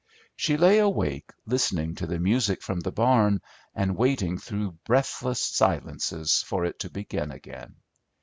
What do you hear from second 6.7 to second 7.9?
to begin again.